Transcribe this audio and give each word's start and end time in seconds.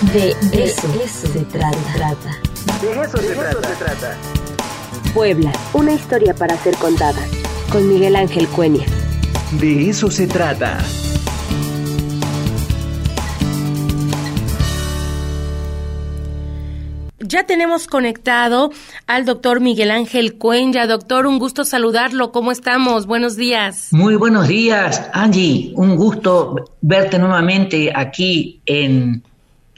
De 0.00 0.30
eso, 0.54 0.88
se 1.06 1.44
trata. 1.44 1.70
De 2.80 3.02
eso, 3.02 3.18
se, 3.18 3.34
trata. 3.34 4.16
Puebla, 5.12 5.52
una 5.74 5.92
historia 5.92 6.32
para 6.32 6.56
ser 6.56 6.74
contada. 6.76 7.20
Con 7.70 7.86
Miguel 7.86 8.16
Ángel 8.16 8.48
Cuenya. 8.48 8.86
De 9.60 9.90
eso 9.90 10.10
se 10.10 10.26
trata. 10.26 10.78
Ya 17.18 17.44
tenemos 17.44 17.86
conectado 17.86 18.70
al 19.06 19.26
doctor 19.26 19.60
Miguel 19.60 19.90
Ángel 19.90 20.38
Cuenya. 20.38 20.86
Doctor, 20.86 21.26
un 21.26 21.38
gusto 21.38 21.66
saludarlo. 21.66 22.32
¿Cómo 22.32 22.52
estamos? 22.52 23.04
Buenos 23.04 23.36
días. 23.36 23.88
Muy 23.92 24.16
buenos 24.16 24.48
días, 24.48 25.10
Angie. 25.12 25.74
Un 25.76 25.94
gusto 25.96 26.56
verte 26.80 27.18
nuevamente 27.18 27.92
aquí 27.94 28.62
en 28.64 29.22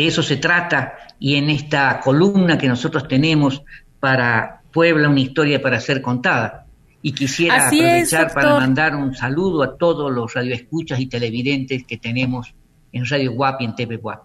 De 0.03 0.09
eso 0.09 0.21
se 0.21 0.37
trata 0.37 0.95
y 1.21 1.37
en 1.37 1.49
esta 1.49 2.01
columna 2.01 2.59
que 2.59 2.67
nosotros 2.67 3.07
tenemos 3.07 3.63
para 4.01 4.63
Puebla, 4.73 5.09
una 5.09 5.21
historia 5.21 5.63
para 5.63 5.79
ser 5.79 6.03
contada. 6.03 6.67
Y 7.03 7.13
quisiera 7.13 7.69
aprovechar 7.69 8.35
para 8.35 8.59
mandar 8.59 8.97
un 8.97 9.15
saludo 9.15 9.63
a 9.63 9.77
todos 9.77 10.11
los 10.11 10.35
radioescuchas 10.35 10.99
y 10.99 11.07
televidentes 11.07 11.85
que 11.87 11.99
tenemos 11.99 12.53
en 12.91 13.07
Radio 13.07 13.33
Guap 13.33 13.61
y 13.61 13.65
en 13.67 13.77
TV 13.77 13.97
Guap. 13.99 14.25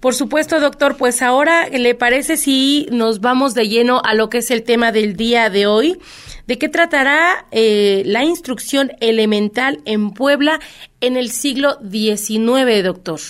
Por 0.00 0.12
supuesto, 0.12 0.58
doctor, 0.58 0.96
pues 0.96 1.22
ahora 1.22 1.68
le 1.68 1.94
parece 1.94 2.36
si 2.36 2.88
nos 2.90 3.20
vamos 3.20 3.54
de 3.54 3.68
lleno 3.68 4.02
a 4.04 4.14
lo 4.14 4.28
que 4.28 4.38
es 4.38 4.50
el 4.50 4.64
tema 4.64 4.90
del 4.90 5.14
día 5.14 5.50
de 5.50 5.68
hoy. 5.68 6.00
¿De 6.48 6.58
qué 6.58 6.68
tratará 6.68 7.46
eh, 7.52 8.02
la 8.06 8.24
instrucción 8.24 8.90
elemental 9.00 9.82
en 9.84 10.10
Puebla 10.10 10.58
en 11.00 11.16
el 11.16 11.30
siglo 11.30 11.78
XIX, 11.88 12.82
doctor? 12.82 13.20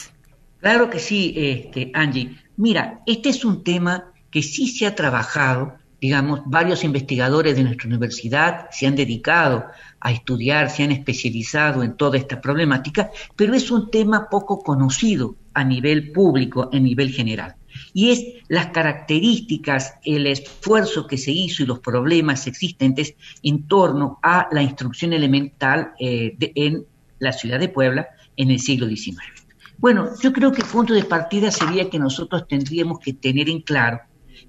Claro 0.60 0.90
que 0.90 0.98
sí, 0.98 1.34
este, 1.36 1.90
Angie. 1.94 2.36
Mira, 2.56 3.00
este 3.06 3.28
es 3.28 3.44
un 3.44 3.62
tema 3.62 4.12
que 4.30 4.42
sí 4.42 4.68
se 4.68 4.86
ha 4.86 4.94
trabajado, 4.94 5.74
digamos, 6.00 6.40
varios 6.46 6.84
investigadores 6.84 7.56
de 7.56 7.64
nuestra 7.64 7.88
universidad 7.88 8.68
se 8.70 8.86
han 8.86 8.96
dedicado 8.96 9.66
a 10.00 10.12
estudiar, 10.12 10.70
se 10.70 10.82
han 10.82 10.92
especializado 10.92 11.82
en 11.82 11.96
toda 11.96 12.18
esta 12.18 12.40
problemática, 12.40 13.10
pero 13.34 13.54
es 13.54 13.70
un 13.70 13.90
tema 13.90 14.28
poco 14.28 14.62
conocido 14.62 15.36
a 15.54 15.64
nivel 15.64 16.12
público, 16.12 16.68
a 16.72 16.78
nivel 16.78 17.10
general. 17.10 17.56
Y 17.92 18.10
es 18.10 18.24
las 18.48 18.66
características, 18.66 19.94
el 20.04 20.26
esfuerzo 20.26 21.06
que 21.06 21.18
se 21.18 21.30
hizo 21.30 21.62
y 21.62 21.66
los 21.66 21.80
problemas 21.80 22.46
existentes 22.46 23.14
en 23.42 23.66
torno 23.66 24.18
a 24.22 24.48
la 24.50 24.62
instrucción 24.62 25.12
elemental 25.12 25.92
eh, 25.98 26.36
en 26.54 26.84
la 27.18 27.32
ciudad 27.32 27.58
de 27.58 27.68
Puebla 27.68 28.08
en 28.36 28.50
el 28.50 28.60
siglo 28.60 28.86
XIX. 28.86 29.45
Bueno, 29.78 30.10
yo 30.22 30.32
creo 30.32 30.52
que 30.52 30.62
el 30.62 30.68
punto 30.68 30.94
de 30.94 31.04
partida 31.04 31.50
sería 31.50 31.90
que 31.90 31.98
nosotros 31.98 32.46
tendríamos 32.48 32.98
que 32.98 33.12
tener 33.12 33.48
en 33.48 33.60
claro 33.60 34.00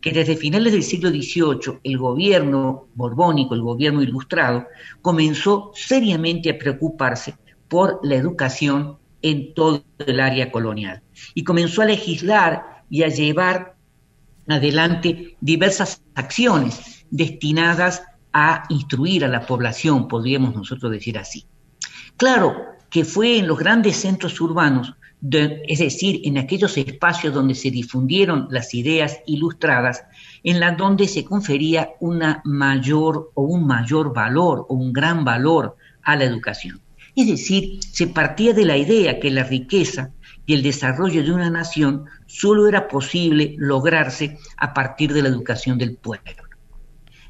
que 0.02 0.12
desde 0.12 0.38
finales 0.38 0.74
del 0.74 0.84
siglo 0.84 1.10
XVIII 1.10 1.80
el 1.84 1.98
gobierno 1.98 2.88
borbónico, 2.96 3.54
el 3.54 3.62
gobierno 3.62 4.02
ilustrado, 4.02 4.68
comenzó 5.02 5.72
seriamente 5.74 6.50
a 6.50 6.58
preocuparse 6.58 7.36
por 7.68 8.00
la 8.04 8.16
educación 8.16 8.98
en 9.22 9.54
todo 9.54 9.84
el 10.00 10.20
área 10.20 10.52
colonial 10.52 11.02
y 11.34 11.44
comenzó 11.44 11.82
a 11.82 11.86
legislar 11.86 12.84
y 12.90 13.04
a 13.04 13.10
llevar 13.10 13.76
adelante 14.48 15.36
diversas 15.42 16.04
acciones 16.16 17.06
destinadas 17.10 18.04
a 18.32 18.64
instruir 18.70 19.26
a 19.26 19.28
la 19.28 19.46
población, 19.46 20.08
podríamos 20.08 20.56
nosotros 20.56 20.92
decir 20.92 21.18
así. 21.18 21.46
Claro 22.16 22.56
que 22.90 23.04
fue 23.04 23.38
en 23.38 23.48
los 23.48 23.58
grandes 23.58 23.98
centros 23.98 24.40
urbanos 24.40 24.94
es 25.22 25.80
decir, 25.80 26.22
en 26.26 26.38
aquellos 26.38 26.78
espacios 26.78 27.34
donde 27.34 27.56
se 27.56 27.72
difundieron 27.72 28.48
las 28.52 28.74
ideas 28.74 29.20
ilustradas, 29.26 30.04
en 30.44 30.60
la 30.60 30.72
donde 30.72 31.08
se 31.08 31.26
confería 31.26 31.90
una 32.00 32.42
mayor 32.46 33.32
o 33.34 33.42
un 33.42 33.66
mayor 33.66 34.14
valor 34.14 34.66
o 34.70 34.76
un 34.76 34.94
gran 34.94 35.26
valor 35.26 35.76
a 36.04 36.16
la 36.16 36.26
educación. 36.26 36.82
Es 37.16 37.28
decir, 37.28 37.80
se 37.82 38.08
partía 38.08 38.54
de 38.54 38.66
la 38.66 38.78
idea 38.78 39.20
que 39.20 39.32
la 39.32 39.44
riqueza 39.44 40.12
y 40.46 40.54
el 40.54 40.62
desarrollo 40.62 41.24
de 41.24 41.32
una 41.32 41.50
nación 41.50 42.06
solo 42.28 42.68
era 42.68 42.88
posible 42.88 43.56
lograrse 43.58 44.38
a 44.56 44.74
partir 44.74 45.14
de 45.14 45.24
la 45.24 45.30
educación 45.30 45.80
del 45.80 45.96
pueblo. 45.96 46.44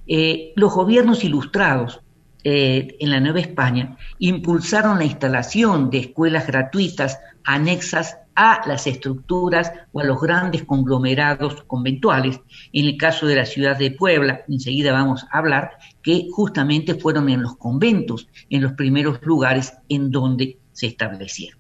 Eh, 0.06 0.52
los 0.56 0.74
gobiernos 0.74 1.24
ilustrados 1.24 2.02
eh, 2.50 2.96
en 3.02 3.10
la 3.10 3.20
Nueva 3.20 3.42
España 3.42 3.98
impulsaron 4.20 5.00
la 5.00 5.04
instalación 5.04 5.90
de 5.90 5.98
escuelas 5.98 6.48
gratuitas 6.48 7.20
anexas 7.44 8.20
a 8.36 8.62
las 8.66 8.88
estructuras 8.88 9.74
o 9.92 10.00
a 10.00 10.06
los 10.06 10.22
grandes 10.22 10.64
conglomerados 10.64 11.64
conventuales. 11.64 12.40
En 12.72 12.86
el 12.86 12.96
caso 12.96 13.28
de 13.28 13.36
la 13.36 13.46
ciudad 13.46 13.78
de 13.78 13.92
Puebla, 13.92 14.46
enseguida 14.48 14.94
vamos 14.94 15.26
a 15.30 15.40
hablar, 15.40 15.72
que 16.02 16.30
justamente 16.32 16.96
fueron 16.96 17.28
en 17.28 17.42
los 17.42 17.58
conventos, 17.58 18.30
en 18.50 18.62
los 18.62 18.72
primeros 18.72 19.20
lugares 19.24 19.74
en 19.90 20.10
donde 20.10 20.58
se 20.72 20.88
establecieron. 20.88 21.60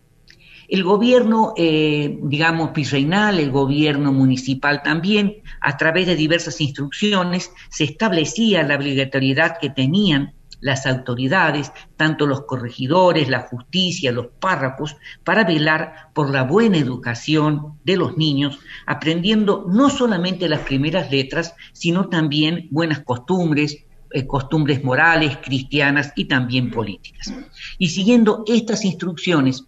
El 0.70 0.86
gobierno, 0.86 1.54
eh, 1.58 2.18
digamos, 2.24 2.72
virreinal, 2.72 3.40
el 3.40 3.52
gobierno 3.52 4.14
municipal 4.14 4.84
también, 4.84 5.36
a 5.60 5.76
través 5.76 6.08
de 6.08 6.16
diversas 6.16 6.62
instrucciones, 6.62 7.52
se 7.70 7.84
establecía 7.84 8.64
la 8.64 8.78
obligatoriedad 8.78 9.58
que 9.60 9.70
tenían 9.70 10.37
las 10.60 10.86
autoridades, 10.86 11.72
tanto 11.96 12.26
los 12.26 12.42
corregidores, 12.42 13.30
la 13.30 13.42
justicia, 13.42 14.12
los 14.12 14.28
párrafos, 14.40 14.96
para 15.24 15.44
velar 15.44 16.10
por 16.14 16.30
la 16.30 16.44
buena 16.44 16.78
educación 16.78 17.74
de 17.84 17.98
los 17.98 18.18
niños, 18.18 18.60
aprendiendo 18.86 19.66
no 19.68 19.90
solamente 19.90 20.50
las 20.50 20.62
primeras 20.62 21.12
letras, 21.12 21.54
sino 21.74 22.10
también 22.10 22.68
buenas 22.72 23.00
costumbres, 23.00 23.86
eh, 24.12 24.26
costumbres 24.26 24.84
morales, 24.84 25.38
cristianas 25.44 26.14
y 26.16 26.26
también 26.26 26.72
políticas. 26.72 27.34
Y 27.78 27.90
siguiendo 27.90 28.44
estas 28.48 28.86
instrucciones, 28.86 29.66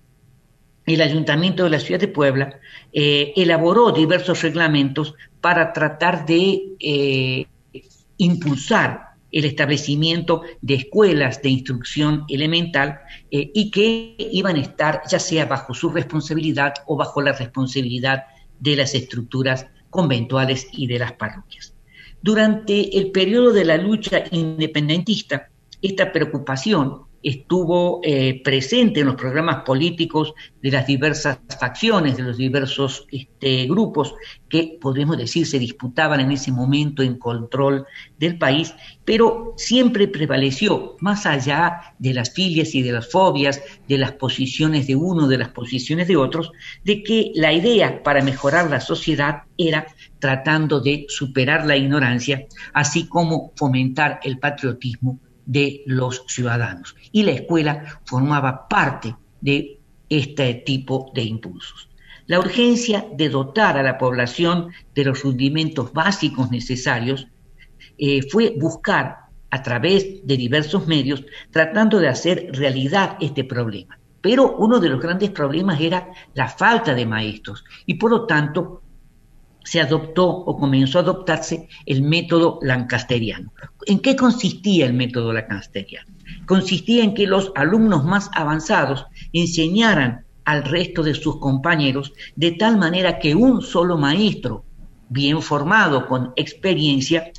el 0.85 1.01
Ayuntamiento 1.01 1.65
de 1.65 1.69
la 1.69 1.79
Ciudad 1.79 1.99
de 1.99 2.07
Puebla 2.07 2.59
eh, 2.91 3.33
elaboró 3.35 3.91
diversos 3.91 4.41
reglamentos 4.41 5.13
para 5.39 5.71
tratar 5.71 6.25
de 6.25 6.61
eh, 6.79 7.45
impulsar 8.17 9.08
el 9.31 9.45
establecimiento 9.45 10.41
de 10.61 10.75
escuelas 10.75 11.41
de 11.41 11.49
instrucción 11.49 12.25
elemental 12.27 12.99
eh, 13.31 13.51
y 13.53 13.71
que 13.71 14.15
iban 14.17 14.55
a 14.55 14.61
estar 14.61 15.01
ya 15.09 15.19
sea 15.19 15.45
bajo 15.45 15.73
su 15.73 15.89
responsabilidad 15.89 16.73
o 16.87 16.95
bajo 16.95 17.21
la 17.21 17.33
responsabilidad 17.33 18.23
de 18.59 18.75
las 18.75 18.95
estructuras 18.95 19.67
conventuales 19.89 20.67
y 20.71 20.87
de 20.87 20.99
las 20.99 21.13
parroquias. 21.13 21.73
Durante 22.21 22.97
el 22.97 23.11
periodo 23.11 23.53
de 23.53 23.65
la 23.65 23.77
lucha 23.77 24.23
independentista, 24.31 25.49
esta 25.81 26.11
preocupación 26.11 27.03
estuvo 27.23 27.99
eh, 28.03 28.41
presente 28.43 29.01
en 29.01 29.07
los 29.07 29.15
programas 29.15 29.63
políticos 29.63 30.33
de 30.61 30.71
las 30.71 30.87
diversas 30.87 31.39
facciones, 31.59 32.17
de 32.17 32.23
los 32.23 32.37
diversos 32.37 33.05
este, 33.11 33.65
grupos 33.67 34.15
que, 34.47 34.77
podemos 34.81 35.17
decir, 35.17 35.45
se 35.45 35.59
disputaban 35.59 36.19
en 36.19 36.31
ese 36.31 36.51
momento 36.51 37.03
en 37.03 37.17
control 37.17 37.85
del 38.17 38.37
país, 38.37 38.73
pero 39.05 39.53
siempre 39.57 40.07
prevaleció, 40.07 40.95
más 40.99 41.25
allá 41.25 41.95
de 41.99 42.13
las 42.13 42.33
filias 42.33 42.73
y 42.75 42.81
de 42.81 42.91
las 42.91 43.09
fobias, 43.09 43.61
de 43.87 43.97
las 43.97 44.13
posiciones 44.13 44.87
de 44.87 44.95
uno, 44.95 45.27
de 45.27 45.37
las 45.37 45.49
posiciones 45.49 46.07
de 46.07 46.17
otros, 46.17 46.51
de 46.83 47.03
que 47.03 47.31
la 47.35 47.53
idea 47.53 48.01
para 48.03 48.23
mejorar 48.23 48.69
la 48.69 48.79
sociedad 48.79 49.43
era 49.57 49.87
tratando 50.19 50.79
de 50.79 51.05
superar 51.09 51.65
la 51.65 51.77
ignorancia, 51.77 52.45
así 52.73 53.07
como 53.07 53.51
fomentar 53.55 54.19
el 54.23 54.39
patriotismo 54.39 55.19
de 55.45 55.83
los 55.85 56.23
ciudadanos. 56.27 56.95
Y 57.11 57.23
la 57.23 57.31
escuela 57.31 58.01
formaba 58.05 58.67
parte 58.67 59.15
de 59.41 59.79
este 60.09 60.53
tipo 60.55 61.11
de 61.13 61.23
impulsos. 61.23 61.89
La 62.27 62.39
urgencia 62.39 63.07
de 63.15 63.29
dotar 63.29 63.77
a 63.77 63.83
la 63.83 63.97
población 63.97 64.71
de 64.93 65.05
los 65.05 65.23
rudimentos 65.23 65.91
básicos 65.93 66.51
necesarios 66.51 67.27
eh, 67.97 68.21
fue 68.29 68.53
buscar 68.57 69.17
a 69.49 69.63
través 69.63 70.25
de 70.25 70.37
diversos 70.37 70.87
medios 70.87 71.23
tratando 71.51 71.99
de 71.99 72.07
hacer 72.07 72.49
realidad 72.53 73.17
este 73.19 73.43
problema. 73.43 73.97
Pero 74.21 74.57
uno 74.57 74.79
de 74.79 74.89
los 74.89 75.01
grandes 75.01 75.31
problemas 75.31 75.79
era 75.79 76.09
la 76.33 76.47
falta 76.47 76.93
de 76.93 77.05
maestros 77.05 77.63
y 77.85 77.95
por 77.95 78.11
lo 78.11 78.25
tanto 78.25 78.83
se 79.63 79.81
adoptó 79.81 80.27
o 80.27 80.57
comenzó 80.57 80.99
a 80.99 81.01
adoptarse 81.01 81.67
el 81.85 82.01
método 82.01 82.59
lancasteriano. 82.61 83.51
¿En 83.85 83.99
qué 83.99 84.15
consistía 84.15 84.85
el 84.85 84.93
método 84.93 85.33
lancasteriano? 85.33 86.11
Consistía 86.45 87.03
en 87.03 87.13
que 87.13 87.27
los 87.27 87.51
alumnos 87.55 88.03
más 88.03 88.29
avanzados 88.33 89.05
enseñaran 89.33 90.25
al 90.45 90.63
resto 90.63 91.03
de 91.03 91.13
sus 91.13 91.39
compañeros 91.39 92.13
de 92.35 92.51
tal 92.53 92.77
manera 92.77 93.19
que 93.19 93.35
un 93.35 93.61
solo 93.61 93.97
maestro, 93.97 94.65
bien 95.09 95.41
formado, 95.41 96.07
con 96.07 96.33
experiencia, 96.35 97.31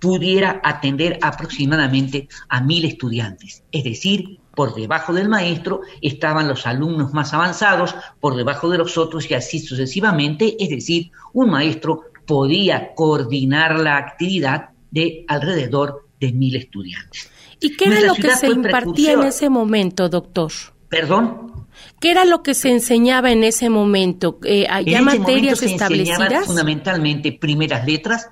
pudiera 0.00 0.60
atender 0.64 1.18
aproximadamente 1.22 2.28
a 2.48 2.60
mil 2.60 2.84
estudiantes, 2.84 3.62
es 3.70 3.84
decir, 3.84 4.40
Por 4.54 4.74
debajo 4.74 5.12
del 5.12 5.28
maestro 5.28 5.80
estaban 6.00 6.48
los 6.48 6.66
alumnos 6.66 7.12
más 7.12 7.32
avanzados, 7.32 7.94
por 8.20 8.36
debajo 8.36 8.68
de 8.68 8.78
los 8.78 8.98
otros 8.98 9.30
y 9.30 9.34
así 9.34 9.58
sucesivamente. 9.58 10.56
Es 10.58 10.68
decir, 10.68 11.10
un 11.32 11.50
maestro 11.50 12.02
podía 12.26 12.94
coordinar 12.94 13.78
la 13.78 13.96
actividad 13.96 14.70
de 14.90 15.24
alrededor 15.26 16.06
de 16.20 16.32
mil 16.32 16.54
estudiantes. 16.56 17.30
¿Y 17.60 17.76
qué 17.76 17.86
era 17.86 18.00
lo 18.00 18.14
que 18.14 18.30
se 18.36 18.48
impartía 18.48 19.12
en 19.12 19.22
ese 19.22 19.48
momento, 19.48 20.08
doctor? 20.08 20.52
¿Perdón? 20.88 21.66
¿Qué 22.00 22.10
era 22.10 22.24
lo 22.24 22.42
que 22.42 22.54
se 22.54 22.70
enseñaba 22.70 23.30
en 23.30 23.44
ese 23.44 23.70
momento? 23.70 24.38
Eh, 24.44 24.66
¿Ya 24.84 25.02
materias 25.02 25.62
establecidas? 25.62 26.46
fundamentalmente 26.46 27.32
primeras 27.32 27.86
letras, 27.86 28.28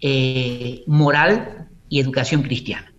eh, 0.00 0.82
moral 0.86 1.68
y 1.88 2.00
educación 2.00 2.42
cristiana. 2.42 2.93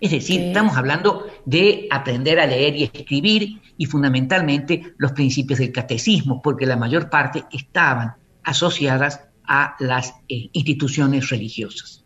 ¿Eh? 0.00 0.06
Es 0.06 0.10
decir, 0.10 0.40
estamos 0.40 0.76
hablando 0.76 1.26
de 1.44 1.88
aprender 1.90 2.40
a 2.40 2.46
leer 2.46 2.76
y 2.76 2.84
escribir 2.84 3.60
y 3.76 3.86
fundamentalmente 3.86 4.94
los 4.98 5.12
principios 5.12 5.58
del 5.58 5.72
catecismo, 5.72 6.40
porque 6.42 6.66
la 6.66 6.76
mayor 6.76 7.10
parte 7.10 7.44
estaban 7.52 8.14
asociadas 8.44 9.20
a 9.46 9.76
las 9.80 10.14
instituciones 10.28 11.28
religiosas. 11.30 12.04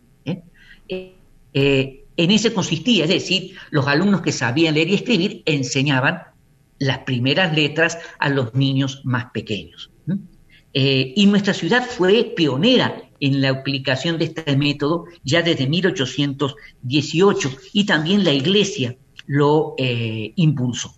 en 0.89 2.31
ese 2.31 2.53
consistía, 2.53 3.05
es 3.05 3.11
decir, 3.11 3.57
los 3.71 3.87
alumnos 3.87 4.21
que 4.21 4.33
sabían 4.33 4.75
leer 4.75 4.89
y 4.89 4.95
escribir 4.95 5.43
enseñaban 5.47 6.23
las 6.79 6.99
primeras 6.99 7.55
letras 7.55 7.99
a 8.19 8.29
los 8.29 8.55
niños 8.55 9.03
más 9.05 9.31
pequeños. 9.33 9.91
Eh, 10.73 11.15
y 11.17 11.27
nuestra 11.27 11.53
ciudad 11.53 11.85
fue 11.85 12.33
pionera 12.37 13.03
en 13.19 13.41
la 13.41 13.51
aplicación 13.51 14.19
de 14.19 14.27
este 14.27 14.57
método 14.57 15.07
ya 15.25 15.43
desde 15.43 15.67
1818 15.67 17.51
y 17.73 17.85
también 17.85 18.25
la 18.25 18.33
Iglesia 18.33 18.97
lo 19.27 19.75
eh, 19.79 20.33
impulsó. 20.37 20.95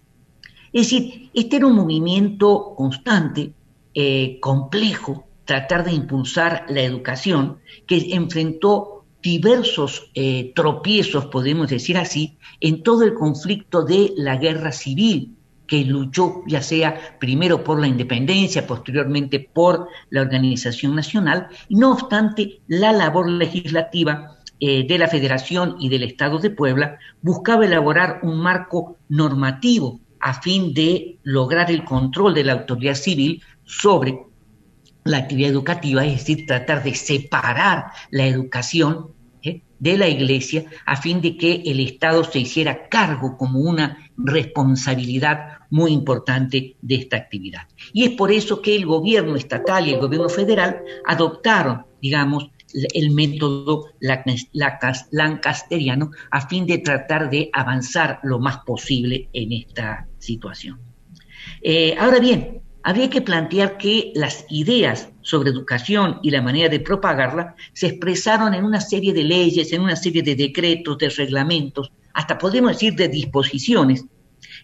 Es 0.73 0.91
decir, 0.91 1.31
este 1.35 1.57
era 1.57 1.67
un 1.67 1.77
movimiento 1.77 2.75
constante, 2.77 3.53
eh, 3.95 4.39
complejo, 4.41 5.27
tratar 5.45 5.85
de 5.85 5.93
impulsar 5.93 6.67
la 6.69 6.83
educación, 6.83 7.59
que 7.87 8.15
enfrentó 8.15 9.05
diversos 9.23 10.11
tropiezos, 10.55 11.27
podemos 11.27 11.69
decir 11.69 11.97
así, 11.97 12.37
en 12.61 12.83
todo 12.83 13.05
el 13.05 13.15
conflicto 13.15 13.85
de 13.85 14.13
la 14.17 14.37
guerra 14.37 14.73
civil 14.73 15.37
que 15.73 15.87
luchó 15.87 16.43
ya 16.47 16.61
sea 16.61 17.17
primero 17.19 17.65
por 17.65 17.81
la 17.81 17.87
independencia, 17.87 18.67
posteriormente 18.67 19.41
por 19.41 19.89
la 20.11 20.21
organización 20.21 20.95
nacional, 20.95 21.49
no 21.71 21.93
obstante 21.93 22.61
la 22.67 22.93
labor 22.93 23.31
legislativa 23.31 24.37
eh, 24.61 24.87
de 24.87 24.99
la 24.99 25.09
Federación 25.09 25.77
y 25.81 25.89
del 25.89 26.03
Estado 26.03 26.39
de 26.41 26.51
Puebla 26.51 26.99
buscaba 27.23 27.65
elaborar 27.65 28.21
un 28.23 28.39
marco 28.39 28.99
normativo 29.09 29.99
a 30.21 30.43
fin 30.43 30.75
de 30.75 31.17
lograr 31.23 31.71
el 31.71 31.85
control 31.85 32.35
de 32.35 32.45
la 32.45 32.53
autoridad 32.53 32.95
civil 32.95 33.43
sobre 33.65 34.19
la 35.05 35.17
actividad 35.17 35.53
educativa, 35.53 36.05
es 36.05 36.19
decir, 36.19 36.45
tratar 36.47 36.83
de 36.83 36.95
separar 36.95 37.87
la 38.11 38.27
educación 38.27 39.07
de 39.83 39.99
la 39.99 40.09
Iglesia 40.09 40.65
a 40.87 40.95
fin 40.95 41.21
de 41.21 41.37
que 41.37 41.61
el 41.67 41.81
Estado 41.81 42.23
se 42.23 42.39
hiciera 42.39 42.89
cargo 42.89 43.37
como 43.37 43.59
una 43.59 43.99
responsabilidad 44.17 45.59
muy 45.71 45.91
importante 45.91 46.77
de 46.81 46.95
esta 46.95 47.17
actividad. 47.17 47.63
Y 47.93 48.05
es 48.05 48.11
por 48.11 48.31
eso 48.31 48.63
que 48.63 48.77
el 48.77 48.87
gobierno 48.87 49.35
estatal 49.35 49.89
y 49.89 49.95
el 49.95 49.99
gobierno 49.99 50.29
federal 50.29 50.85
adoptaron, 51.05 51.85
digamos, 52.01 52.49
el 52.73 53.11
método 53.11 53.87
lancasteriano 55.11 56.13
a 56.31 56.47
fin 56.47 56.65
de 56.65 56.79
tratar 56.79 57.29
de 57.29 57.51
avanzar 57.53 58.21
lo 58.23 58.39
más 58.39 58.59
posible 58.59 59.31
en 59.33 59.53
esta 59.53 60.07
situación. 60.21 60.79
Eh, 61.61 61.97
ahora 61.99 62.21
bien, 62.21 62.63
habría 62.85 63.11
que 63.11 63.21
plantear 63.21 63.79
que 63.79 64.13
las 64.15 64.47
ideas 64.49 65.12
sobre 65.23 65.51
educación 65.51 66.19
y 66.23 66.31
la 66.31 66.43
manera 66.43 66.69
de 66.69 66.81
propagarla 66.81 67.55
se 67.73 67.87
expresaron 67.89 68.55
en 68.55 68.65
una 68.65 68.81
serie 68.81 69.13
de 69.13 69.25
leyes, 69.25 69.73
en 69.73 69.83
una 69.83 69.97
serie 69.97 70.23
de 70.23 70.37
decretos, 70.37 70.99
de 70.99 71.09
reglamentos, 71.09 71.91
hasta 72.15 72.39
podemos 72.39 72.73
decir 72.73 72.95
de 72.95 73.09
disposiciones, 73.09 74.05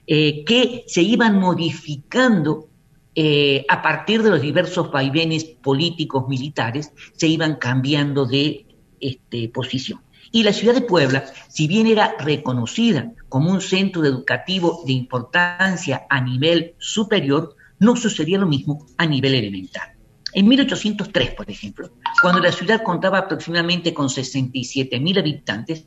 eh, 0.06 0.44
que 0.44 0.84
se 0.86 1.02
iban 1.02 1.38
modificando 1.38 2.68
eh, 3.14 3.64
a 3.68 3.82
partir 3.82 4.22
de 4.22 4.30
los 4.30 4.40
diversos 4.40 4.90
vaivenes 4.90 5.44
políticos, 5.44 6.28
militares, 6.28 6.92
se 7.16 7.26
iban 7.26 7.56
cambiando 7.56 8.26
de 8.26 8.66
este, 9.00 9.48
posición. 9.48 10.00
Y 10.30 10.42
la 10.42 10.52
ciudad 10.52 10.74
de 10.74 10.82
Puebla, 10.82 11.24
si 11.48 11.66
bien 11.66 11.86
era 11.86 12.14
reconocida 12.18 13.12
como 13.28 13.50
un 13.50 13.60
centro 13.60 14.04
educativo 14.04 14.82
de 14.86 14.92
importancia 14.92 16.06
a 16.08 16.20
nivel 16.20 16.74
superior, 16.78 17.56
no 17.78 17.96
sucedía 17.96 18.38
lo 18.38 18.46
mismo 18.46 18.86
a 18.98 19.06
nivel 19.06 19.34
elemental. 19.34 19.97
En 20.34 20.46
1803, 20.46 21.34
por 21.34 21.50
ejemplo, 21.50 21.90
cuando 22.20 22.40
la 22.40 22.52
ciudad 22.52 22.82
contaba 22.82 23.18
aproximadamente 23.18 23.94
con 23.94 24.10
67 24.10 25.00
mil 25.00 25.18
habitantes, 25.18 25.86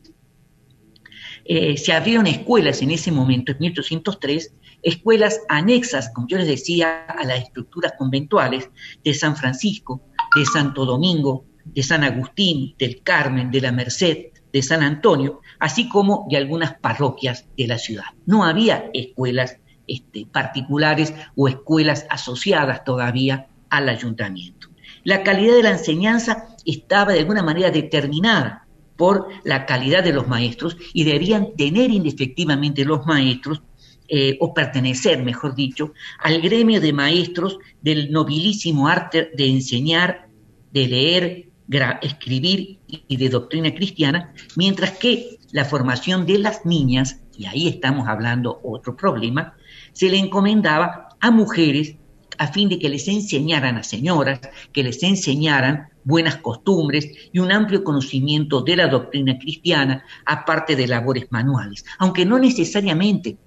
eh, 1.45 1.77
se 1.77 1.93
abrieron 1.93 2.27
escuelas 2.27 2.81
en 2.81 2.91
ese 2.91 3.11
momento, 3.11 3.51
en 3.51 3.59
1803, 3.59 4.53
escuelas 4.83 5.41
anexas, 5.49 6.11
como 6.13 6.27
yo 6.27 6.37
les 6.37 6.47
decía, 6.47 7.05
a 7.05 7.23
las 7.23 7.43
estructuras 7.43 7.93
conventuales 7.97 8.69
de 9.03 9.13
San 9.13 9.35
Francisco, 9.35 10.01
de 10.35 10.45
Santo 10.45 10.85
Domingo, 10.85 11.45
de 11.65 11.83
San 11.83 12.03
Agustín, 12.03 12.75
del 12.77 13.01
Carmen, 13.03 13.51
de 13.51 13.61
la 13.61 13.71
Merced, 13.71 14.27
de 14.51 14.61
San 14.61 14.83
Antonio, 14.83 15.41
así 15.59 15.87
como 15.87 16.27
de 16.29 16.37
algunas 16.37 16.73
parroquias 16.75 17.45
de 17.57 17.67
la 17.67 17.77
ciudad. 17.77 18.05
No 18.25 18.43
había 18.43 18.89
escuelas 18.93 19.57
este, 19.87 20.25
particulares 20.25 21.13
o 21.35 21.47
escuelas 21.47 22.05
asociadas 22.09 22.83
todavía 22.83 23.47
al 23.71 23.89
ayuntamiento. 23.89 24.67
La 25.03 25.23
calidad 25.23 25.55
de 25.55 25.63
la 25.63 25.71
enseñanza 25.71 26.55
estaba 26.63 27.13
de 27.13 27.19
alguna 27.19 27.41
manera 27.41 27.71
determinada 27.71 28.67
por 28.95 29.29
la 29.43 29.65
calidad 29.65 30.03
de 30.03 30.13
los 30.13 30.27
maestros 30.27 30.77
y 30.93 31.03
debían 31.05 31.55
tener 31.57 31.89
indefectivamente 31.89 32.85
los 32.85 33.03
maestros 33.07 33.63
eh, 34.07 34.37
o 34.39 34.53
pertenecer, 34.53 35.23
mejor 35.23 35.55
dicho, 35.55 35.93
al 36.19 36.41
gremio 36.41 36.79
de 36.79 36.93
maestros 36.93 37.57
del 37.81 38.11
nobilísimo 38.11 38.87
arte 38.87 39.31
de 39.33 39.47
enseñar, 39.47 40.27
de 40.71 40.87
leer, 40.87 41.51
escribir 42.01 42.79
y 42.87 43.15
de 43.15 43.29
doctrina 43.29 43.73
cristiana, 43.73 44.33
mientras 44.57 44.91
que 44.91 45.37
la 45.51 45.65
formación 45.65 46.25
de 46.25 46.39
las 46.39 46.65
niñas, 46.65 47.21
y 47.37 47.45
ahí 47.45 47.67
estamos 47.67 48.07
hablando 48.07 48.59
otro 48.63 48.95
problema, 48.95 49.55
se 49.93 50.09
le 50.09 50.17
encomendaba 50.17 51.09
a 51.19 51.31
mujeres 51.31 51.95
a 52.41 52.47
fin 52.47 52.69
de 52.69 52.79
que 52.79 52.89
les 52.89 53.07
enseñaran 53.07 53.77
a 53.77 53.83
señoras, 53.83 54.41
que 54.73 54.81
les 54.81 55.03
enseñaran 55.03 55.89
buenas 56.03 56.37
costumbres 56.37 57.05
y 57.31 57.37
un 57.37 57.51
amplio 57.51 57.83
conocimiento 57.83 58.61
de 58.61 58.77
la 58.77 58.87
doctrina 58.87 59.37
cristiana, 59.37 60.03
aparte 60.25 60.75
de 60.75 60.87
labores 60.87 61.27
manuales, 61.29 61.85
aunque 61.99 62.25
no 62.25 62.39
necesariamente 62.39 63.37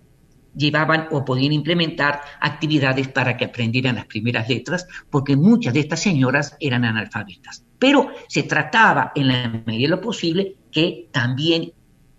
llevaban 0.54 1.08
o 1.10 1.24
podían 1.24 1.52
implementar 1.52 2.20
actividades 2.40 3.08
para 3.08 3.36
que 3.36 3.46
aprendieran 3.46 3.96
las 3.96 4.06
primeras 4.06 4.48
letras, 4.48 4.86
porque 5.10 5.34
muchas 5.34 5.74
de 5.74 5.80
estas 5.80 6.00
señoras 6.00 6.56
eran 6.60 6.84
analfabetas. 6.84 7.64
Pero 7.80 8.12
se 8.28 8.44
trataba, 8.44 9.10
en 9.16 9.26
la 9.26 9.48
medida 9.66 9.88
de 9.88 9.96
lo 9.96 10.00
posible, 10.00 10.54
que 10.70 11.08
también 11.10 11.72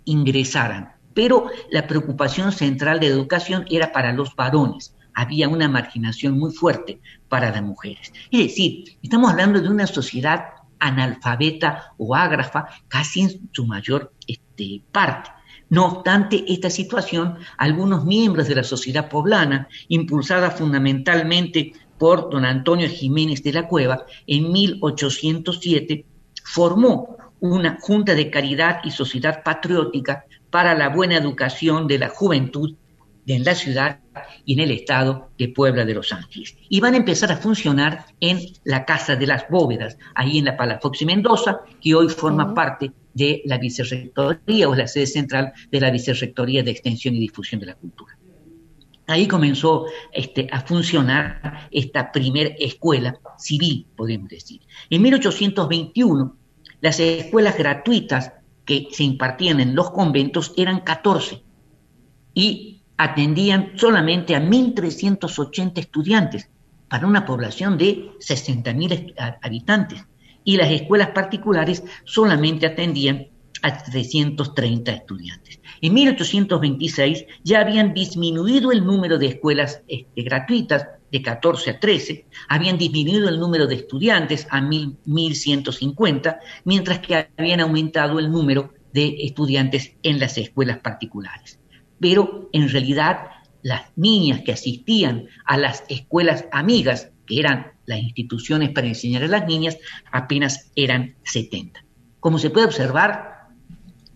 ingresaran 0.03 0.95
pero 1.15 1.49
la 1.71 1.87
preocupación 1.87 2.51
central 2.51 2.99
de 2.99 3.07
educación 3.07 3.65
era 3.71 3.91
para 3.91 4.11
los 4.11 4.35
varones. 4.35 4.94
Había 5.15 5.49
una 5.49 5.67
marginación 5.67 6.37
muy 6.37 6.51
fuerte 6.51 6.99
para 7.29 7.51
las 7.51 7.63
mujeres. 7.63 8.13
Es 8.31 8.39
decir, 8.39 8.97
estamos 9.01 9.31
hablando 9.31 9.61
de 9.61 9.69
una 9.69 9.87
sociedad 9.87 10.45
analfabeta 10.79 11.93
o 11.97 12.15
ágrafa 12.15 12.67
casi 12.87 13.21
en 13.21 13.49
su 13.51 13.65
mayor 13.65 14.13
este, 14.27 14.81
parte. 14.91 15.31
No 15.69 15.85
obstante 15.85 16.45
esta 16.47 16.69
situación, 16.69 17.37
algunos 17.57 18.05
miembros 18.05 18.47
de 18.47 18.55
la 18.55 18.63
sociedad 18.63 19.09
poblana, 19.09 19.67
impulsada 19.87 20.51
fundamentalmente 20.51 21.73
por 21.97 22.29
don 22.29 22.45
Antonio 22.45 22.87
Jiménez 22.87 23.41
de 23.41 23.53
la 23.53 23.67
Cueva, 23.67 24.05
en 24.27 24.51
1807 24.51 26.05
formó 26.43 27.17
una 27.39 27.77
Junta 27.81 28.13
de 28.13 28.29
Caridad 28.29 28.81
y 28.83 28.91
Sociedad 28.91 29.43
Patriótica 29.43 30.25
para 30.49 30.75
la 30.75 30.89
buena 30.89 31.17
educación 31.17 31.87
de 31.87 31.99
la 31.99 32.09
juventud 32.09 32.75
en 33.27 33.43
la 33.43 33.55
ciudad 33.55 33.99
y 34.45 34.53
en 34.53 34.59
el 34.59 34.71
estado 34.71 35.31
de 35.37 35.49
Puebla 35.49 35.85
de 35.85 35.93
Los 35.93 36.13
Ángeles. 36.13 36.55
Y 36.69 36.79
van 36.79 36.93
a 36.93 36.97
empezar 36.97 37.31
a 37.31 37.37
funcionar 37.37 38.05
en 38.19 38.39
la 38.63 38.85
Casa 38.85 39.15
de 39.15 39.27
las 39.27 39.49
Bóvedas, 39.49 39.97
ahí 40.13 40.37
en 40.37 40.45
la 40.45 40.57
Palafox 40.57 41.01
y 41.01 41.05
Mendoza, 41.05 41.61
que 41.81 41.95
hoy 41.95 42.09
forma 42.09 42.53
parte 42.53 42.91
de 43.13 43.41
la 43.45 43.57
Vicerrectoría 43.57 44.69
o 44.69 44.75
la 44.75 44.87
sede 44.87 45.07
central 45.07 45.53
de 45.71 45.79
la 45.79 45.89
Vicerrectoría 45.89 46.63
de 46.63 46.71
Extensión 46.71 47.15
y 47.15 47.19
Difusión 47.19 47.61
de 47.61 47.67
la 47.67 47.75
Cultura. 47.75 48.17
Ahí 49.07 49.27
comenzó 49.27 49.85
este, 50.11 50.47
a 50.51 50.61
funcionar 50.61 51.67
esta 51.71 52.11
primer 52.11 52.55
escuela 52.59 53.19
civil, 53.37 53.85
podemos 53.95 54.29
decir. 54.29 54.61
En 54.89 55.01
1821, 55.01 56.35
las 56.81 56.99
escuelas 56.99 57.57
gratuitas 57.57 58.33
que 58.65 58.87
se 58.91 59.03
impartían 59.03 59.59
en 59.59 59.75
los 59.75 59.91
conventos 59.91 60.53
eran 60.57 60.81
14. 60.81 61.43
y 62.33 62.74
atendían 62.97 63.73
solamente 63.75 64.35
a 64.35 64.41
1.380 64.41 65.79
estudiantes 65.79 66.49
para 66.87 67.07
una 67.07 67.25
población 67.25 67.77
de 67.77 68.11
60.000 68.19 69.37
habitantes 69.41 70.05
y 70.43 70.57
las 70.57 70.71
escuelas 70.71 71.09
particulares 71.09 71.83
solamente 72.05 72.67
atendían 72.67 73.27
a 73.61 73.83
330 73.83 74.91
estudiantes. 74.91 75.59
En 75.81 75.93
1826 75.93 77.25
ya 77.43 77.61
habían 77.61 77.93
disminuido 77.93 78.71
el 78.71 78.85
número 78.85 79.17
de 79.17 79.27
escuelas 79.27 79.81
este, 79.87 80.21
gratuitas 80.21 80.87
de 81.11 81.21
14 81.21 81.71
a 81.71 81.79
13, 81.79 82.25
habían 82.47 82.77
disminuido 82.77 83.29
el 83.29 83.39
número 83.39 83.67
de 83.67 83.75
estudiantes 83.75 84.47
a 84.51 84.61
1.150, 84.61 86.39
mientras 86.63 86.99
que 86.99 87.27
habían 87.37 87.59
aumentado 87.59 88.19
el 88.19 88.31
número 88.31 88.73
de 88.93 89.17
estudiantes 89.21 89.93
en 90.03 90.19
las 90.19 90.37
escuelas 90.37 90.79
particulares. 90.79 91.59
Pero 91.99 92.49
en 92.53 92.69
realidad 92.69 93.29
las 93.61 93.83
niñas 93.95 94.41
que 94.41 94.51
asistían 94.51 95.25
a 95.45 95.57
las 95.57 95.83
escuelas 95.89 96.45
amigas, 96.51 97.09
que 97.25 97.39
eran 97.39 97.71
las 97.85 97.99
instituciones 97.99 98.69
para 98.69 98.87
enseñar 98.87 99.23
a 99.23 99.27
las 99.27 99.47
niñas, 99.47 99.77
apenas 100.11 100.71
eran 100.75 101.15
70. 101.23 101.83
Como 102.19 102.37
se 102.37 102.51
puede 102.51 102.67
observar, 102.67 103.47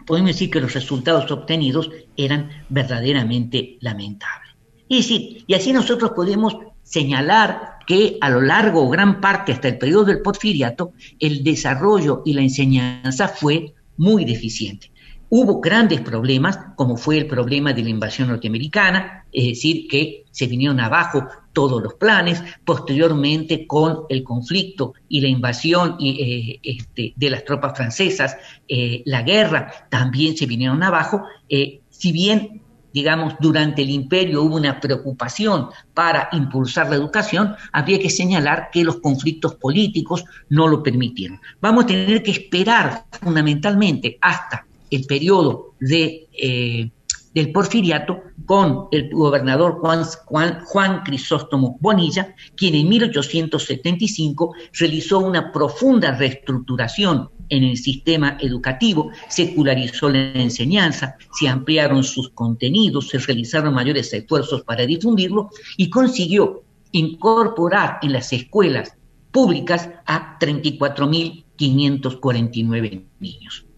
podemos 0.06 0.32
decir 0.32 0.50
que 0.50 0.62
los 0.62 0.74
resultados 0.74 1.32
obtenidos 1.32 1.90
eran 2.18 2.50
verdaderamente 2.70 3.78
lamentables. 3.82 4.50
Es 4.90 5.08
decir, 5.08 5.44
y 5.46 5.54
así 5.54 5.72
nosotros 5.72 6.12
podemos 6.16 6.58
señalar 6.84 7.78
que 7.86 8.18
a 8.22 8.30
lo 8.30 8.42
largo, 8.42 8.90
gran 8.90 9.22
parte 9.22 9.52
hasta 9.52 9.68
el 9.68 9.78
periodo 9.78 10.06
del 10.06 10.22
porfiriato, 10.22 10.94
el 11.20 11.44
desarrollo 11.44 12.24
y 12.26 12.34
la 12.34 12.42
enseñanza 12.42 13.28
fue 13.28 13.74
muy 13.98 14.26
deficiente. 14.26 14.92
Hubo 15.32 15.62
grandes 15.62 16.02
problemas, 16.02 16.60
como 16.76 16.98
fue 16.98 17.18
el 17.20 17.28
problema 17.28 17.72
de 17.72 17.84
la 17.84 17.90
invasión 17.90 18.30
norteamericana, 18.30 19.26
es 19.32 19.46
decir, 19.48 19.88
que 19.88 20.26
se 20.32 20.48
vinieron 20.48 20.80
abajo 20.80 21.28
todos 21.54 21.84
los 21.84 21.94
planes, 21.96 22.42
posteriormente 22.66 23.68
con 23.68 24.06
el 24.10 24.24
conflicto 24.24 24.94
y 25.08 25.22
la 25.22 25.28
invasión 25.28 25.98
eh, 26.00 26.60
este, 26.64 27.14
de 27.16 27.30
las 27.30 27.46
tropas 27.46 27.78
francesas, 27.78 28.38
eh, 28.68 29.04
la 29.06 29.22
guerra, 29.22 29.72
también 29.90 30.36
se 30.36 30.48
vinieron 30.48 30.82
abajo, 30.82 31.24
eh, 31.48 31.82
si 31.90 32.12
bien 32.12 32.62
digamos, 32.92 33.36
durante 33.40 33.84
el 33.84 33.92
imperio 33.92 34.42
hubo 34.42 34.56
una 34.56 34.80
preocupación 34.80 35.68
para 35.94 36.28
impulsar 36.32 36.90
la 36.90 36.96
educación, 36.96 37.56
habría 37.72 38.00
que 38.00 38.10
señalar 38.10 38.70
que 38.72 38.84
los 38.84 38.98
conflictos 38.98 39.56
políticos 39.56 40.26
no 40.50 40.68
lo 40.68 40.82
permitieron. 40.82 41.40
Vamos 41.62 41.84
a 41.84 41.88
tener 41.88 42.24
que 42.24 42.32
esperar 42.32 43.06
fundamentalmente 43.22 44.18
hasta 44.22 44.66
el 44.92 45.06
periodo 45.06 45.74
de, 45.80 46.28
eh, 46.34 46.92
del 47.34 47.52
porfiriato 47.52 48.22
con 48.46 48.88
el 48.92 49.10
gobernador 49.12 49.80
Juan, 49.80 50.04
Juan, 50.26 50.62
Juan, 50.66 51.02
Crisóstomo 51.04 51.78
Bonilla, 51.80 52.36
quien 52.56 52.76
en 52.76 52.90
1875 52.90 54.54
realizó 54.74 55.20
una 55.20 55.52
profunda 55.52 56.16
reestructuración 56.16 57.30
en 57.50 57.64
el 57.64 57.78
sistema 57.78 58.38
educativo, 58.40 59.12
secularizó 59.28 60.10
la 60.10 60.32
enseñanza, 60.34 61.16
se 61.32 61.48
ampliaron 61.48 62.04
sus 62.04 62.30
contenidos, 62.30 63.10
se 63.10 63.20
realizaron 63.20 63.74
mayores 63.74 64.14
esfuerzos 64.14 64.62
para 64.64 64.86
difundirlo 64.86 65.50
y 65.78 65.90
consiguió 65.90 66.64
incorporar 66.92 68.00
en 68.02 68.14
las 68.14 68.34
escuelas 68.34 68.96
públicas 69.32 69.90
a 70.06 70.40
34.549 70.40 73.04
niños. 73.20 73.69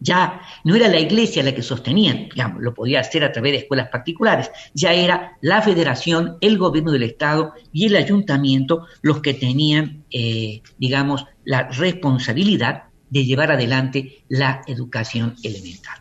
Ya 0.00 0.40
no 0.64 0.74
era 0.74 0.88
la 0.88 0.98
iglesia 0.98 1.42
la 1.42 1.54
que 1.54 1.62
sostenían, 1.62 2.30
digamos, 2.30 2.62
lo 2.62 2.72
podía 2.72 3.00
hacer 3.00 3.22
a 3.22 3.32
través 3.32 3.52
de 3.52 3.58
escuelas 3.58 3.88
particulares, 3.88 4.50
ya 4.72 4.92
era 4.94 5.36
la 5.42 5.60
federación, 5.60 6.38
el 6.40 6.56
gobierno 6.56 6.90
del 6.90 7.02
Estado 7.02 7.52
y 7.72 7.86
el 7.86 7.96
ayuntamiento 7.96 8.86
los 9.02 9.20
que 9.20 9.34
tenían, 9.34 10.04
eh, 10.10 10.62
digamos, 10.78 11.26
la 11.44 11.68
responsabilidad 11.68 12.84
de 13.10 13.24
llevar 13.24 13.52
adelante 13.52 14.24
la 14.28 14.62
educación 14.66 15.36
elemental. 15.42 15.98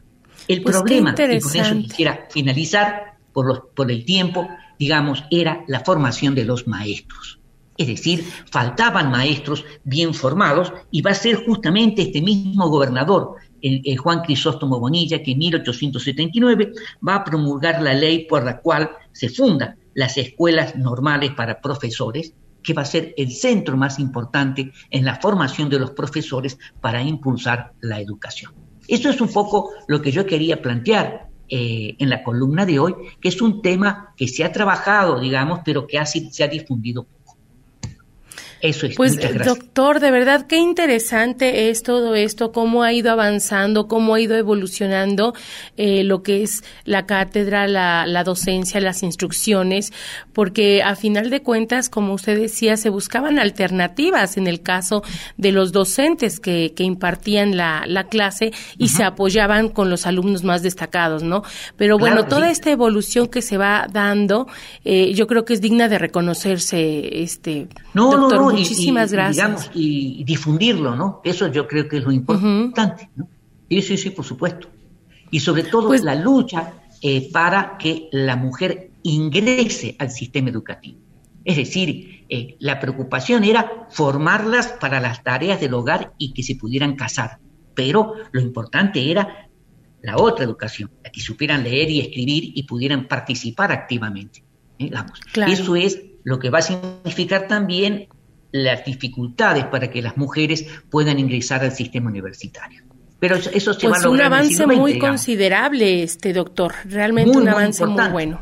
El 0.48 0.62
pues 0.62 0.76
problema, 0.76 1.14
y 1.18 1.40
con 1.40 1.56
eso 1.56 1.76
quisiera 1.76 2.28
finalizar 2.32 3.18
por, 3.34 3.48
los, 3.48 3.62
por 3.76 3.92
el 3.92 4.06
tiempo, 4.06 4.48
digamos, 4.80 5.24
era 5.30 5.64
la 5.68 5.82
formación 5.82 6.34
de 6.36 6.46
los 6.46 6.68
maestros. 6.68 7.40
Es 7.78 7.88
decir, 7.88 8.26
faltaban 8.52 9.10
maestros 9.10 9.64
bien 9.84 10.14
formados 10.14 10.74
y 10.92 11.02
va 11.02 11.12
a 11.12 11.16
ser 11.16 11.46
justamente 11.46 12.02
este 12.02 12.22
mismo 12.22 12.68
gobernador, 12.68 13.36
Juan 13.98 14.22
Crisóstomo 14.22 14.80
Bonilla, 14.80 15.22
que 15.22 15.32
en 15.32 15.40
1879 15.40 16.74
va 17.08 17.16
a 17.16 17.24
promulgar 17.24 17.82
la 17.82 17.94
ley 17.94 18.26
por 18.26 18.44
la 18.44 18.60
cual 18.60 18.92
se 19.12 19.30
fundan 19.30 19.78
las 19.94 20.18
escuelas 20.18 20.76
normales 20.76 21.32
para 21.32 21.60
profesores, 21.62 22.34
que 22.64 22.74
va 22.74 22.84
a 22.84 22.86
ser 22.86 23.14
el 23.18 23.32
centro 23.32 23.78
más 23.78 24.00
importante 24.00 24.72
en 24.90 25.06
la 25.06 25.16
formación 25.16 25.70
de 25.70 25.80
los 25.80 25.92
profesores 25.92 26.58
para 26.82 27.02
impulsar 27.02 27.74
la 27.82 28.00
educación. 28.00 28.54
Eso 28.88 29.10
es 29.10 29.22
un 29.22 29.30
poco 29.30 29.72
lo 29.88 30.02
que 30.02 30.12
yo 30.12 30.26
quería 30.26 30.62
plantear 30.62 31.30
eh, 31.48 31.96
en 31.98 32.10
la 32.10 32.24
columna 32.24 32.66
de 32.66 32.80
hoy, 32.80 32.96
que 33.20 33.30
es 33.30 33.42
un 33.42 33.62
tema 33.62 34.14
que 34.16 34.28
se 34.28 34.44
ha 34.44 34.52
trabajado, 34.52 35.20
digamos, 35.20 35.62
pero 35.66 35.88
que 35.88 36.04
se 36.06 36.44
ha 36.44 36.48
difundido 36.48 37.08
eso 38.62 38.88
es. 38.88 38.96
Pues, 38.96 39.18
doctor, 39.46 40.00
de 40.00 40.12
verdad, 40.12 40.46
qué 40.48 40.58
interesante 40.58 41.70
es 41.70 41.84
todo 41.84 42.16
esto, 42.16 42.52
cómo 42.52 42.84
ha 42.84 42.92
ido 42.92 43.12
avanzando, 43.12 43.88
cómo 43.88 44.16
ha 44.16 44.20
ido 44.20 44.36
evolucionando 44.36 45.34
eh, 45.78 46.04
lo 46.04 46.24
que 46.24 46.44
es 46.44 46.64
la 46.84 47.06
cátedra, 47.06 47.68
la, 47.68 48.06
la, 48.06 48.24
docencia, 48.24 48.82
las 48.82 49.04
instrucciones, 49.04 49.94
porque 50.34 50.84
a 50.84 50.96
final 50.96 51.30
de 51.30 51.42
cuentas, 51.42 51.90
como 51.90 52.14
usted 52.14 52.40
decía, 52.40 52.76
se 52.76 52.90
buscaban 52.90 53.40
alternativas 53.40 54.38
en 54.38 54.48
el 54.48 54.62
caso 54.62 55.04
de 55.38 55.52
los 55.52 55.72
docentes 55.72 56.40
que, 56.40 56.74
que 56.76 56.84
impartían 56.84 57.56
la, 57.56 57.84
la 57.88 58.06
clase 58.06 58.52
y 58.78 58.90
se 58.90 59.04
apoyaban 59.04 59.70
con 59.70 59.90
los 59.90 60.06
alumnos 60.06 60.44
más 60.44 60.64
destacados, 60.64 61.24
¿no? 61.24 61.44
Pero 61.78 61.98
bueno, 61.98 62.26
toda 62.26 62.50
esta 62.50 62.72
evolución 62.72 63.28
que 63.28 63.42
se 63.42 63.58
va 63.58 63.88
dando, 63.92 64.48
eh, 64.84 65.14
yo 65.14 65.28
creo 65.28 65.46
que 65.46 65.54
es 65.54 65.62
digna 65.62 65.88
de 65.88 65.98
reconocerse, 65.98 67.22
este, 67.24 67.68
no, 67.94 68.12
doctor. 68.12 68.49
Muchísimas 68.58 69.12
gracias. 69.12 69.72
y 69.74 70.24
difundirlo, 70.24 70.96
¿no? 70.96 71.22
Eso 71.24 71.48
yo 71.48 71.68
creo 71.68 71.88
que 71.88 71.98
es 71.98 72.04
lo 72.04 72.12
importante, 72.12 73.10
¿no? 73.16 73.28
Sí, 73.70 73.82
sí, 73.82 73.98
sí, 73.98 74.10
por 74.10 74.26
supuesto. 74.26 74.68
Y 75.32 75.40
sobre 75.40 75.64
todo 75.64 75.90
pues 75.90 76.04
la 76.04 76.16
lucha 76.16 76.74
eh, 77.02 77.30
para 77.32 77.78
que 77.78 78.10
la 78.12 78.36
mujer 78.36 78.92
ingrese 79.04 79.96
al 80.00 80.12
sistema 80.12 80.50
educativo. 80.50 81.00
Es 81.46 81.56
decir, 81.56 82.26
eh, 82.30 82.58
la 82.60 82.80
preocupación 82.80 83.44
era 83.44 83.88
formarlas 83.90 84.68
para 84.80 85.00
las 85.00 85.24
tareas 85.24 85.62
del 85.62 85.74
hogar 85.74 86.14
y 86.18 86.34
que 86.34 86.44
se 86.44 86.56
pudieran 86.56 86.96
casar. 86.96 87.40
Pero 87.74 88.14
lo 88.32 88.42
importante 88.42 89.10
era 89.10 89.50
la 90.02 90.18
otra 90.18 90.46
educación, 90.46 90.92
la 91.04 91.12
que 91.12 91.22
supieran 91.22 91.64
leer 91.64 91.90
y 91.90 92.02
escribir 92.02 92.52
y 92.56 92.64
pudieran 92.64 93.08
participar 93.08 93.72
activamente. 93.72 94.44
¿eh? 94.80 94.92
Eso 95.48 95.76
es 95.76 96.02
lo 96.24 96.40
que 96.40 96.50
va 96.50 96.60
a 96.60 96.64
significar 96.64 97.48
también 97.48 98.08
las 98.52 98.86
dificultades 98.86 99.66
para 99.66 99.90
que 99.90 100.02
las 100.02 100.18
mujeres 100.18 100.66
puedan 100.90 101.20
ingresar 101.20 101.64
al 101.64 101.72
sistema 101.72 102.10
universitario. 102.10 102.84
Pero 103.20 103.36
eso, 103.36 103.74
se 103.74 103.88
pues 103.88 104.02
va 104.02 104.08
a 104.08 104.10
un 104.10 104.22
avance 104.22 104.66
muy 104.66 104.98
considerable, 104.98 106.04
este 106.04 106.32
doctor, 106.32 106.74
realmente 106.86 107.38
un 107.38 107.50
avance 107.50 107.86
muy, 107.86 108.10
bueno. 108.10 108.42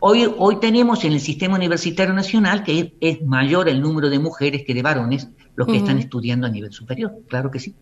Hoy, 0.00 0.30
hoy 0.36 0.60
tenemos 0.60 1.04
en 1.04 1.12
el 1.12 1.20
sistema 1.20 1.56
universitario 1.56 2.12
nacional 2.12 2.62
que 2.62 2.94
es, 3.00 3.22
mayor 3.22 3.68
el 3.68 3.80
número 3.80 4.10
de 4.10 4.18
mujeres 4.18 4.64
que 4.66 4.74
de 4.74 4.82
varones 4.82 5.28
los 5.54 5.66
que 5.66 5.76
están 5.78 5.98
estudiando 5.98 6.46
a 6.46 6.50
nivel 6.50 6.72
superior, 6.72 7.12
claro 7.28 7.50
que 7.50 7.58
sí. 7.58 7.74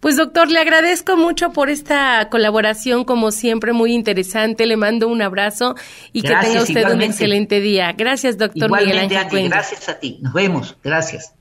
Pues 0.00 0.16
doctor, 0.16 0.50
le 0.50 0.60
agradezco 0.60 1.16
mucho 1.16 1.50
por 1.50 1.70
esta 1.70 2.28
colaboración, 2.30 3.04
como 3.04 3.30
siempre, 3.32 3.72
muy 3.72 3.92
interesante. 3.92 4.66
Le 4.66 4.76
mando 4.76 5.08
un 5.08 5.22
abrazo 5.22 5.74
y 6.12 6.22
que 6.22 6.34
tenga 6.40 6.62
usted 6.62 6.88
un 6.90 7.02
excelente 7.02 7.60
día. 7.60 7.92
Gracias, 7.92 8.38
doctor 8.38 8.70
Miguel 8.70 8.98
Ángel 8.98 9.48
Gracias 9.48 9.88
a 9.88 9.98
ti. 9.98 10.18
Nos 10.22 10.32
vemos. 10.32 10.76
Gracias. 10.82 11.34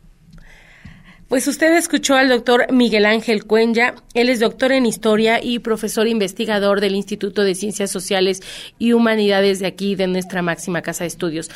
Pues 1.28 1.46
usted 1.50 1.76
escuchó 1.76 2.16
al 2.16 2.30
doctor 2.30 2.72
Miguel 2.72 3.06
Ángel 3.06 3.44
Cuenya. 3.44 3.96
Él 4.14 4.30
es 4.30 4.40
doctor 4.40 4.72
en 4.72 4.86
historia 4.86 5.44
y 5.44 5.60
profesor 5.60 6.08
investigador 6.08 6.80
del 6.80 6.96
Instituto 6.96 7.44
de 7.44 7.54
Ciencias 7.54 7.92
Sociales 7.92 8.42
y 8.80 8.94
Humanidades 8.94 9.60
de 9.60 9.68
aquí, 9.68 9.96
de 9.96 10.08
nuestra 10.08 10.42
máxima 10.42 10.82
casa 10.82 11.04
de 11.04 11.10
estudios. 11.10 11.52